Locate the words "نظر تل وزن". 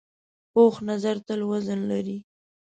0.89-1.79